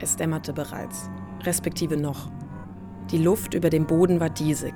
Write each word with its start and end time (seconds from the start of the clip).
Es 0.00 0.16
dämmerte 0.16 0.52
bereits, 0.52 1.10
respektive 1.44 1.96
noch. 1.96 2.30
Die 3.10 3.18
Luft 3.18 3.54
über 3.54 3.68
dem 3.68 3.86
Boden 3.86 4.18
war 4.18 4.30
diesig, 4.30 4.74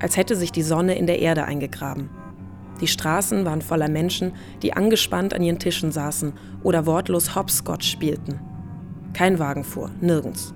als 0.00 0.16
hätte 0.16 0.36
sich 0.36 0.52
die 0.52 0.62
Sonne 0.62 0.98
in 0.98 1.06
der 1.06 1.20
Erde 1.20 1.44
eingegraben. 1.44 2.10
Die 2.80 2.86
Straßen 2.86 3.46
waren 3.46 3.62
voller 3.62 3.88
Menschen, 3.88 4.32
die 4.62 4.74
angespannt 4.74 5.32
an 5.32 5.42
ihren 5.42 5.58
Tischen 5.58 5.92
saßen 5.92 6.34
oder 6.62 6.84
wortlos 6.84 7.34
Hopscotch 7.34 7.90
spielten. 7.90 8.38
Kein 9.14 9.38
Wagen 9.38 9.64
fuhr, 9.64 9.90
nirgends. 10.02 10.52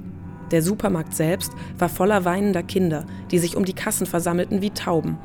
Der 0.50 0.62
Supermarkt 0.62 1.14
selbst 1.14 1.52
war 1.78 1.88
voller 1.88 2.26
weinender 2.26 2.62
Kinder, 2.62 3.06
die 3.30 3.38
sich 3.38 3.56
um 3.56 3.64
die 3.64 3.72
Kassen 3.72 4.06
versammelten 4.06 4.60
wie 4.60 4.70
Tauben. 4.70 5.16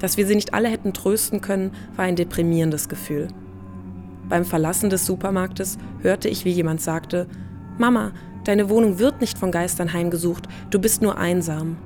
Dass 0.00 0.16
wir 0.16 0.26
sie 0.26 0.34
nicht 0.34 0.54
alle 0.54 0.68
hätten 0.68 0.92
trösten 0.92 1.40
können, 1.40 1.70
war 1.94 2.06
ein 2.06 2.16
deprimierendes 2.16 2.88
Gefühl. 2.88 3.28
Beim 4.28 4.44
Verlassen 4.44 4.90
des 4.90 5.06
Supermarktes 5.06 5.78
hörte 6.00 6.28
ich, 6.28 6.44
wie 6.44 6.50
jemand 6.50 6.80
sagte, 6.80 7.28
Mama, 7.78 8.12
deine 8.44 8.68
Wohnung 8.68 8.98
wird 8.98 9.20
nicht 9.20 9.38
von 9.38 9.50
Geistern 9.52 9.92
heimgesucht, 9.92 10.48
du 10.70 10.78
bist 10.78 11.02
nur 11.02 11.18
einsam. 11.18 11.76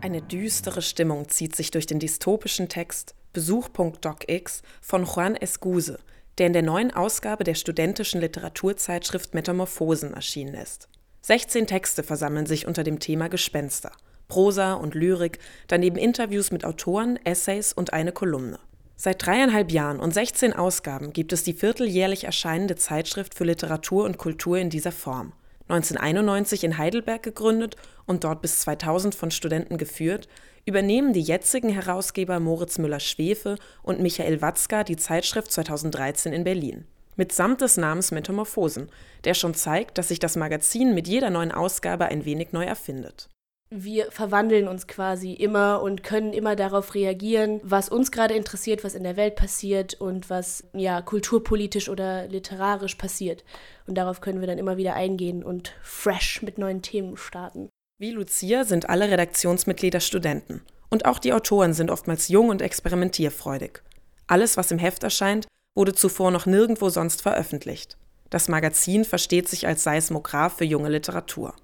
Eine 0.00 0.22
düstere 0.22 0.80
Stimmung 0.80 1.28
zieht 1.28 1.54
sich 1.54 1.70
durch 1.70 1.86
den 1.86 1.98
dystopischen 1.98 2.68
Text 2.68 3.14
Besuch.docx 3.32 4.62
von 4.80 5.04
Juan 5.04 5.36
Escuse, 5.36 5.98
der 6.38 6.46
in 6.46 6.52
der 6.52 6.62
neuen 6.62 6.92
Ausgabe 6.94 7.44
der 7.44 7.54
studentischen 7.54 8.20
Literaturzeitschrift 8.20 9.34
Metamorphosen 9.34 10.14
erschienen 10.14 10.54
ist. 10.54 10.88
16 11.22 11.66
Texte 11.66 12.02
versammeln 12.02 12.46
sich 12.46 12.66
unter 12.66 12.84
dem 12.84 13.00
Thema 13.00 13.28
Gespenster. 13.28 13.92
Prosa 14.28 14.74
und 14.74 14.94
Lyrik, 14.94 15.40
daneben 15.66 15.96
Interviews 15.96 16.52
mit 16.52 16.64
Autoren, 16.64 17.18
Essays 17.24 17.72
und 17.72 17.92
eine 17.92 18.12
Kolumne. 18.12 18.58
Seit 19.00 19.24
dreieinhalb 19.24 19.70
Jahren 19.70 20.00
und 20.00 20.12
16 20.12 20.54
Ausgaben 20.54 21.12
gibt 21.12 21.32
es 21.32 21.44
die 21.44 21.52
vierteljährlich 21.52 22.24
erscheinende 22.24 22.74
Zeitschrift 22.74 23.32
für 23.32 23.44
Literatur 23.44 24.04
und 24.04 24.18
Kultur 24.18 24.58
in 24.58 24.70
dieser 24.70 24.90
Form. 24.90 25.34
1991 25.68 26.64
in 26.64 26.78
Heidelberg 26.78 27.22
gegründet 27.22 27.76
und 28.06 28.24
dort 28.24 28.42
bis 28.42 28.58
2000 28.58 29.14
von 29.14 29.30
Studenten 29.30 29.78
geführt, 29.78 30.26
übernehmen 30.66 31.12
die 31.12 31.22
jetzigen 31.22 31.68
Herausgeber 31.68 32.40
Moritz 32.40 32.78
Müller-Schwefe 32.78 33.54
und 33.84 34.00
Michael 34.00 34.42
Watzka 34.42 34.82
die 34.82 34.96
Zeitschrift 34.96 35.52
2013 35.52 36.32
in 36.32 36.42
Berlin. 36.42 36.84
Mitsamt 37.14 37.60
des 37.60 37.76
Namens 37.76 38.10
Metamorphosen, 38.10 38.88
der 39.22 39.34
schon 39.34 39.54
zeigt, 39.54 39.96
dass 39.98 40.08
sich 40.08 40.18
das 40.18 40.34
Magazin 40.34 40.92
mit 40.92 41.06
jeder 41.06 41.30
neuen 41.30 41.52
Ausgabe 41.52 42.06
ein 42.06 42.24
wenig 42.24 42.50
neu 42.50 42.64
erfindet 42.64 43.28
wir 43.70 44.10
verwandeln 44.10 44.66
uns 44.66 44.86
quasi 44.86 45.32
immer 45.32 45.82
und 45.82 46.02
können 46.02 46.32
immer 46.32 46.56
darauf 46.56 46.94
reagieren, 46.94 47.60
was 47.62 47.88
uns 47.88 48.10
gerade 48.10 48.34
interessiert, 48.34 48.82
was 48.82 48.94
in 48.94 49.02
der 49.02 49.16
Welt 49.16 49.36
passiert 49.36 49.94
und 50.00 50.30
was 50.30 50.64
ja 50.72 51.02
kulturpolitisch 51.02 51.88
oder 51.88 52.26
literarisch 52.28 52.94
passiert. 52.94 53.44
Und 53.86 53.96
darauf 53.96 54.20
können 54.20 54.40
wir 54.40 54.46
dann 54.46 54.58
immer 54.58 54.76
wieder 54.76 54.94
eingehen 54.94 55.42
und 55.42 55.74
fresh 55.82 56.42
mit 56.42 56.56
neuen 56.56 56.82
Themen 56.82 57.16
starten. 57.16 57.68
Wie 57.98 58.12
Lucia 58.12 58.64
sind 58.64 58.88
alle 58.88 59.10
Redaktionsmitglieder 59.10 60.00
Studenten. 60.00 60.62
Und 60.88 61.04
auch 61.04 61.18
die 61.18 61.32
Autoren 61.34 61.74
sind 61.74 61.90
oftmals 61.90 62.28
jung 62.28 62.48
und 62.48 62.62
experimentierfreudig. 62.62 63.82
Alles, 64.26 64.56
was 64.56 64.70
im 64.70 64.78
Heft 64.78 65.02
erscheint, 65.02 65.46
wurde 65.74 65.92
zuvor 65.92 66.30
noch 66.30 66.46
nirgendwo 66.46 66.88
sonst 66.88 67.20
veröffentlicht. 67.20 67.98
Das 68.30 68.48
Magazin 68.48 69.04
versteht 69.04 69.48
sich 69.48 69.66
als 69.66 69.82
Seismograph 69.82 70.56
für 70.56 70.64
junge 70.64 70.88
Literatur. 70.88 71.54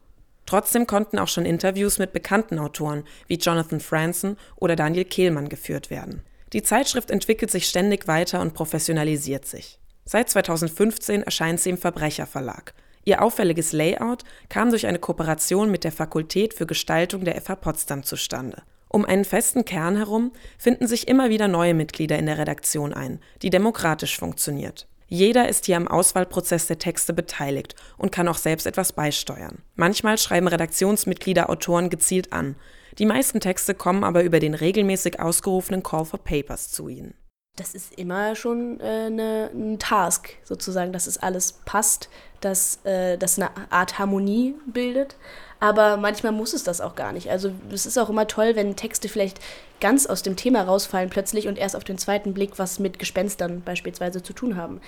Trotzdem 0.47 0.87
konnten 0.87 1.19
auch 1.19 1.29
schon 1.29 1.47
Interviews 1.47 1.99
mit 1.99 2.13
bekannten 2.13 2.59
Autoren 2.59 3.05
wie 3.29 3.37
Jonathan 3.37 3.81
Franzen 3.81 4.37
oder 4.57 4.77
Daniel 4.77 5.05
Kehlmann 5.05 5.49
geführt 5.49 5.91
werden. 5.91 6.23
Die 6.53 6.63
Zeitschrift 6.63 7.11
entwickelt 7.11 7.51
sich 7.51 7.67
ständig 7.67 8.07
weiter 8.07 8.41
und 8.41 8.55
professionalisiert 8.55 9.47
sich. 9.47 9.79
Seit 10.05 10.29
2015 10.29 11.23
erscheint 11.23 11.61
sie 11.61 11.71
im 11.71 11.79
Verbrecherverlag. 11.79 12.75
Ihr 13.05 13.23
auffälliges 13.23 13.73
Layout 13.73 14.23
kam 14.49 14.71
durch 14.71 14.87
eine 14.87 14.99
Kooperation 14.99 15.71
mit 15.71 15.85
der 15.85 15.93
Fakultät 15.93 16.55
für 16.55 16.67
Gestaltung 16.67 17.25
der 17.25 17.41
FH 17.41 17.57
Potsdam 17.57 18.03
zustande. 18.03 18.63
Um 18.89 19.05
einen 19.05 19.25
festen 19.25 19.65
Kern 19.65 19.97
herum 19.97 20.33
finden 20.57 20.87
sich 20.87 21.09
immer 21.09 21.29
wieder 21.29 21.49
neue 21.49 21.75
Mitglieder 21.75 22.19
in 22.19 22.27
der 22.27 22.39
Redaktion 22.39 22.95
ein, 22.95 23.19
die 23.43 23.51
demokratisch 23.51 24.17
funktioniert. 24.19 24.87
Jeder 25.07 25.49
ist 25.49 25.67
hier 25.67 25.77
am 25.77 25.89
Auswahlprozess 25.89 26.67
der 26.67 26.79
Texte 26.79 27.13
beteiligt 27.13 27.75
und 27.99 28.13
kann 28.13 28.29
auch 28.29 28.39
selbst 28.39 28.67
etwas 28.67 28.93
beisteuern. 28.93 29.63
Manchmal 29.75 30.19
schreiben 30.19 30.49
Redaktionsmitglieder 30.49 31.51
Autoren 31.51 31.91
gezielt 31.91 32.33
an. 32.33 32.57
Die 32.99 33.07
meisten 33.07 33.41
Texte 33.41 33.75
kommen 33.75 34.05
aber 34.05 34.23
über 34.23 34.41
den 34.41 34.55
regelmäßig 34.55 35.21
ausgerufenen 35.21 35.83
Call 35.83 36.05
for 36.05 36.23
Papers 36.23 36.71
zu 36.71 36.89
ihnen. 36.89 37.15
Das 37.57 37.75
ist 37.75 37.95
immer 37.95 38.35
schon 38.35 38.81
äh, 38.81 39.11
ne, 39.11 39.51
ein 39.55 39.79
Task, 39.79 40.31
sozusagen, 40.43 40.93
dass 40.93 41.07
es 41.07 41.19
alles 41.19 41.61
passt, 41.65 42.09
dass 42.41 42.81
äh, 42.85 43.17
das 43.17 43.39
eine 43.39 43.51
Art 43.71 43.99
Harmonie 43.99 44.55
bildet. 44.67 45.17
Aber 45.61 45.97
manchmal 45.97 46.33
muss 46.33 46.53
es 46.53 46.65
das 46.65 46.81
auch 46.81 46.97
gar 46.97 47.13
nicht. 47.13 47.31
Also 47.31 47.53
es 47.73 47.87
ist 47.87 47.97
auch 47.97 48.11
immer 48.11 48.27
toll, 48.27 48.57
wenn 48.57 48.77
Texte 48.77 49.09
vielleicht 49.09 49.41
ganz 49.81 50.07
aus 50.07 50.23
dem 50.23 50.37
Thema 50.37 50.63
rausfallen 50.63 51.11
plötzlich 51.11 51.47
und 51.47 51.57
erst 51.57 51.77
auf 51.77 51.85
den 51.85 51.97
zweiten 51.97 52.35
Blick 52.35 52.59
was 52.59 52.81
mit 52.81 52.99
Gespenstern 52.99 53.63
beispielsweise 53.65 54.23
zu 54.23 54.33
tun 54.33 54.57
haben. 54.57 54.81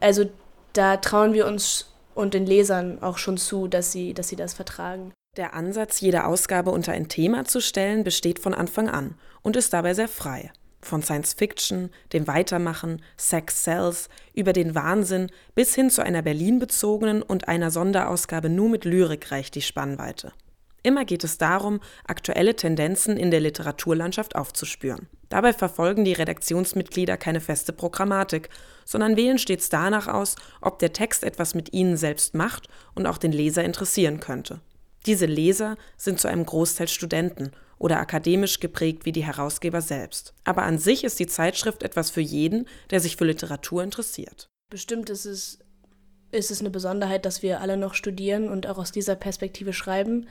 Also 0.00 0.24
da 0.72 0.96
trauen 0.98 1.32
wir 1.34 1.46
uns 1.46 1.92
und 2.14 2.34
den 2.34 2.46
Lesern 2.46 3.02
auch 3.02 3.18
schon 3.18 3.36
zu, 3.36 3.68
dass 3.68 3.92
sie, 3.92 4.14
dass 4.14 4.28
sie 4.28 4.36
das 4.36 4.54
vertragen. 4.54 5.12
Der 5.36 5.54
Ansatz, 5.54 6.00
jede 6.00 6.24
Ausgabe 6.24 6.70
unter 6.70 6.92
ein 6.92 7.08
Thema 7.08 7.44
zu 7.44 7.60
stellen, 7.60 8.04
besteht 8.04 8.38
von 8.38 8.54
Anfang 8.54 8.88
an 8.88 9.18
und 9.42 9.56
ist 9.56 9.72
dabei 9.72 9.94
sehr 9.94 10.08
frei. 10.08 10.52
Von 10.82 11.02
Science 11.02 11.34
Fiction, 11.34 11.90
dem 12.12 12.26
Weitermachen, 12.26 13.02
Sex 13.16 13.62
Cells, 13.62 14.08
über 14.34 14.52
den 14.52 14.74
Wahnsinn 14.74 15.30
bis 15.54 15.74
hin 15.74 15.90
zu 15.90 16.02
einer 16.02 16.22
Berlin-bezogenen 16.22 17.22
und 17.22 17.48
einer 17.48 17.70
Sonderausgabe 17.70 18.48
nur 18.48 18.68
mit 18.68 18.84
Lyrik 18.84 19.30
reicht 19.30 19.54
die 19.54 19.62
Spannweite. 19.62 20.32
Immer 20.82 21.04
geht 21.04 21.22
es 21.22 21.38
darum, 21.38 21.80
aktuelle 22.04 22.56
Tendenzen 22.56 23.16
in 23.16 23.30
der 23.30 23.40
Literaturlandschaft 23.40 24.34
aufzuspüren. 24.34 25.08
Dabei 25.28 25.52
verfolgen 25.52 26.04
die 26.04 26.12
Redaktionsmitglieder 26.12 27.16
keine 27.16 27.40
feste 27.40 27.72
Programmatik, 27.72 28.48
sondern 28.84 29.16
wählen 29.16 29.38
stets 29.38 29.68
danach 29.68 30.08
aus, 30.08 30.34
ob 30.60 30.80
der 30.80 30.92
Text 30.92 31.22
etwas 31.22 31.54
mit 31.54 31.72
ihnen 31.72 31.96
selbst 31.96 32.34
macht 32.34 32.68
und 32.94 33.06
auch 33.06 33.18
den 33.18 33.32
Leser 33.32 33.64
interessieren 33.64 34.20
könnte. 34.20 34.60
Diese 35.06 35.26
Leser 35.26 35.76
sind 35.96 36.20
zu 36.20 36.28
einem 36.28 36.44
Großteil 36.44 36.88
Studenten 36.88 37.52
oder 37.82 37.98
akademisch 37.98 38.60
geprägt 38.60 39.04
wie 39.04 39.12
die 39.12 39.24
Herausgeber 39.24 39.80
selbst. 39.80 40.34
Aber 40.44 40.62
an 40.62 40.78
sich 40.78 41.02
ist 41.02 41.18
die 41.18 41.26
Zeitschrift 41.26 41.82
etwas 41.82 42.10
für 42.10 42.20
jeden, 42.20 42.68
der 42.90 43.00
sich 43.00 43.16
für 43.16 43.24
Literatur 43.24 43.82
interessiert. 43.82 44.48
Bestimmt 44.70 45.10
ist 45.10 45.24
es, 45.24 45.58
ist 46.30 46.52
es 46.52 46.60
eine 46.60 46.70
Besonderheit, 46.70 47.26
dass 47.26 47.42
wir 47.42 47.60
alle 47.60 47.76
noch 47.76 47.94
studieren 47.94 48.48
und 48.48 48.68
auch 48.68 48.78
aus 48.78 48.92
dieser 48.92 49.16
Perspektive 49.16 49.72
schreiben. 49.72 50.28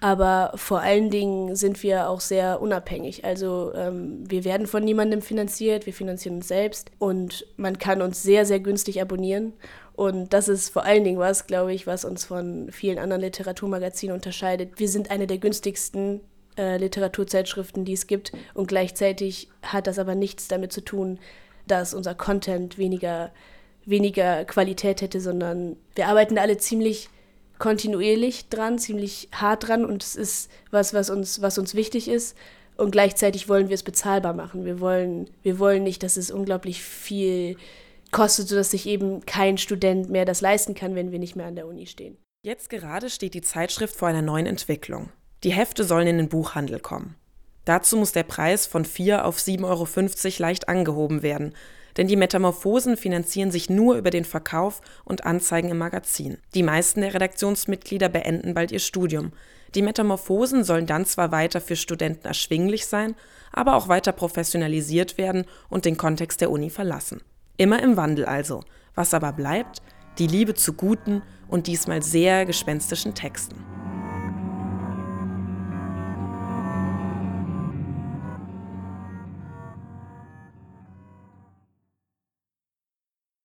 Aber 0.00 0.52
vor 0.56 0.80
allen 0.80 1.10
Dingen 1.10 1.54
sind 1.54 1.80
wir 1.84 2.08
auch 2.08 2.20
sehr 2.20 2.60
unabhängig. 2.60 3.24
Also 3.24 3.72
ähm, 3.74 4.28
wir 4.28 4.44
werden 4.44 4.66
von 4.66 4.82
niemandem 4.82 5.22
finanziert, 5.22 5.86
wir 5.86 5.92
finanzieren 5.94 6.36
uns 6.36 6.48
selbst 6.48 6.90
und 6.98 7.46
man 7.56 7.78
kann 7.78 8.02
uns 8.02 8.22
sehr, 8.22 8.46
sehr 8.46 8.58
günstig 8.58 9.00
abonnieren. 9.00 9.52
Und 9.92 10.32
das 10.32 10.48
ist 10.48 10.70
vor 10.70 10.84
allen 10.84 11.04
Dingen 11.04 11.18
was, 11.18 11.46
glaube 11.46 11.72
ich, 11.72 11.86
was 11.86 12.04
uns 12.04 12.24
von 12.24 12.72
vielen 12.72 12.98
anderen 12.98 13.22
Literaturmagazinen 13.22 14.14
unterscheidet. 14.14 14.80
Wir 14.80 14.88
sind 14.88 15.10
eine 15.10 15.28
der 15.28 15.38
günstigsten 15.38 16.22
äh, 16.60 16.76
Literaturzeitschriften, 16.76 17.84
die 17.84 17.94
es 17.94 18.06
gibt. 18.06 18.32
Und 18.52 18.68
gleichzeitig 18.68 19.48
hat 19.62 19.86
das 19.86 19.98
aber 19.98 20.14
nichts 20.14 20.46
damit 20.46 20.72
zu 20.72 20.82
tun, 20.82 21.18
dass 21.66 21.94
unser 21.94 22.14
Content 22.14 22.76
weniger, 22.76 23.32
weniger 23.86 24.44
Qualität 24.44 25.00
hätte, 25.00 25.20
sondern 25.20 25.76
wir 25.94 26.08
arbeiten 26.08 26.38
alle 26.38 26.58
ziemlich 26.58 27.08
kontinuierlich 27.58 28.48
dran, 28.48 28.78
ziemlich 28.78 29.28
hart 29.32 29.68
dran 29.68 29.84
und 29.84 30.02
es 30.02 30.16
ist 30.16 30.50
was, 30.70 30.94
was 30.94 31.10
uns, 31.10 31.40
was 31.40 31.58
uns 31.58 31.74
wichtig 31.74 32.08
ist. 32.08 32.36
Und 32.76 32.90
gleichzeitig 32.90 33.48
wollen 33.48 33.68
wir 33.68 33.74
es 33.74 33.82
bezahlbar 33.82 34.32
machen. 34.32 34.64
Wir 34.64 34.80
wollen, 34.80 35.28
wir 35.42 35.58
wollen 35.58 35.82
nicht, 35.82 36.02
dass 36.02 36.16
es 36.16 36.30
unglaublich 36.30 36.82
viel 36.82 37.56
kostet, 38.10 38.48
sodass 38.48 38.70
sich 38.70 38.86
eben 38.86 39.24
kein 39.26 39.58
Student 39.58 40.10
mehr 40.10 40.24
das 40.24 40.40
leisten 40.40 40.74
kann, 40.74 40.94
wenn 40.94 41.12
wir 41.12 41.18
nicht 41.18 41.36
mehr 41.36 41.46
an 41.46 41.56
der 41.56 41.66
Uni 41.66 41.86
stehen. 41.86 42.16
Jetzt 42.42 42.70
gerade 42.70 43.10
steht 43.10 43.34
die 43.34 43.42
Zeitschrift 43.42 43.94
vor 43.94 44.08
einer 44.08 44.22
neuen 44.22 44.46
Entwicklung. 44.46 45.10
Die 45.42 45.52
Hefte 45.52 45.84
sollen 45.84 46.06
in 46.06 46.18
den 46.18 46.28
Buchhandel 46.28 46.80
kommen. 46.80 47.16
Dazu 47.64 47.96
muss 47.96 48.12
der 48.12 48.24
Preis 48.24 48.66
von 48.66 48.84
4 48.84 49.24
auf 49.24 49.38
7,50 49.38 49.64
Euro 49.64 50.42
leicht 50.42 50.68
angehoben 50.68 51.22
werden, 51.22 51.54
denn 51.96 52.06
die 52.06 52.16
Metamorphosen 52.16 52.96
finanzieren 52.96 53.50
sich 53.50 53.68
nur 53.68 53.96
über 53.96 54.10
den 54.10 54.24
Verkauf 54.24 54.80
und 55.04 55.24
Anzeigen 55.24 55.70
im 55.70 55.78
Magazin. 55.78 56.38
Die 56.54 56.62
meisten 56.62 57.00
der 57.00 57.14
Redaktionsmitglieder 57.14 58.08
beenden 58.08 58.54
bald 58.54 58.70
ihr 58.70 58.78
Studium. 58.78 59.32
Die 59.74 59.82
Metamorphosen 59.82 60.64
sollen 60.64 60.86
dann 60.86 61.06
zwar 61.06 61.32
weiter 61.32 61.60
für 61.60 61.76
Studenten 61.76 62.26
erschwinglich 62.26 62.86
sein, 62.86 63.14
aber 63.52 63.76
auch 63.76 63.88
weiter 63.88 64.12
professionalisiert 64.12 65.18
werden 65.18 65.44
und 65.68 65.84
den 65.84 65.96
Kontext 65.96 66.40
der 66.40 66.50
Uni 66.50 66.70
verlassen. 66.70 67.22
Immer 67.56 67.82
im 67.82 67.96
Wandel 67.96 68.24
also. 68.24 68.62
Was 68.94 69.14
aber 69.14 69.32
bleibt? 69.32 69.82
Die 70.18 70.26
Liebe 70.26 70.54
zu 70.54 70.72
guten 70.72 71.22
und 71.48 71.66
diesmal 71.66 72.02
sehr 72.02 72.46
gespenstischen 72.46 73.14
Texten. 73.14 73.79